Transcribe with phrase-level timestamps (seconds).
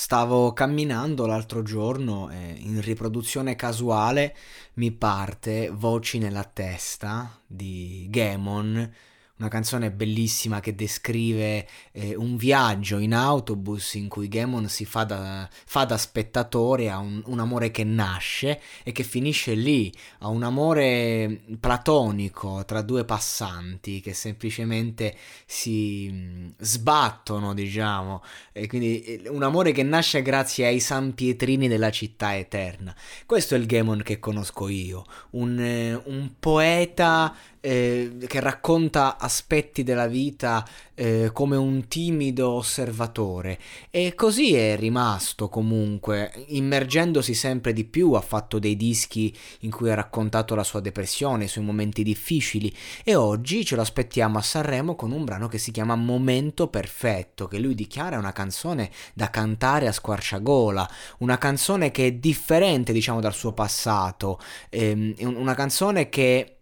[0.00, 4.34] Stavo camminando l'altro giorno e in riproduzione casuale
[4.76, 8.90] mi parte Voci nella testa di Gamon
[9.40, 15.04] una canzone bellissima che descrive eh, un viaggio in autobus in cui Gamon si fa
[15.04, 20.28] da, fa da spettatore a un, un, amore che nasce e che finisce lì, a
[20.28, 29.28] un amore platonico tra due passanti che semplicemente si mm, sbattono, diciamo, e quindi eh,
[29.30, 32.94] un amore che nasce grazie ai San Pietrini della città eterna.
[33.24, 39.82] Questo è il Gamon che conosco io, un, eh, un poeta eh, che racconta aspetti
[39.82, 43.58] della vita eh, come un timido osservatore.
[43.90, 49.90] E così è rimasto comunque, immergendosi sempre di più, ha fatto dei dischi in cui
[49.90, 52.74] ha raccontato la sua depressione, i suoi momenti difficili.
[53.04, 57.46] E oggi ce lo aspettiamo a Sanremo con un brano che si chiama Momento Perfetto,
[57.46, 63.20] che lui dichiara una canzone da cantare a squarciagola, una canzone che è differente diciamo
[63.20, 66.56] dal suo passato, ehm, una canzone che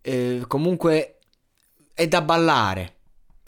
[0.00, 1.18] eh, comunque
[1.94, 2.97] è da ballare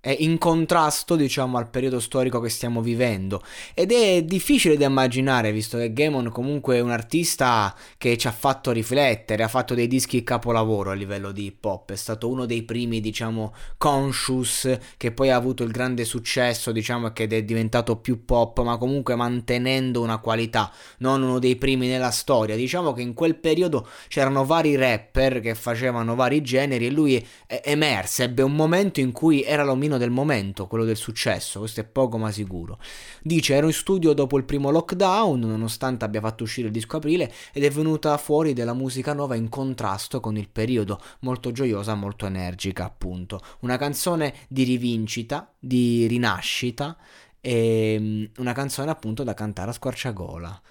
[0.00, 3.42] è in contrasto, diciamo, al periodo storico che stiamo vivendo.
[3.74, 8.32] Ed è difficile da immaginare, visto che Gamon comunque è un artista che ci ha
[8.32, 12.46] fatto riflettere, ha fatto dei dischi capolavoro a livello di hip hop, è stato uno
[12.46, 17.96] dei primi, diciamo, conscious, che poi ha avuto il grande successo, diciamo, che è diventato
[17.96, 22.56] più pop, ma comunque mantenendo una qualità, non uno dei primi nella storia.
[22.56, 28.24] Diciamo che in quel periodo c'erano vari rapper che facevano vari generi e lui emerse,
[28.24, 31.84] ebbe un momento in cui era l'omino attimino del momento, quello del successo, questo è
[31.84, 32.78] poco ma sicuro.
[33.22, 37.32] Dice ero in studio dopo il primo lockdown, nonostante abbia fatto uscire il disco aprile,
[37.52, 42.26] ed è venuta fuori della musica nuova in contrasto con il periodo, molto gioiosa, molto
[42.26, 43.40] energica appunto.
[43.60, 46.96] Una canzone di rivincita, di rinascita,
[47.40, 50.62] e mm, una canzone appunto da cantare a squarciagola.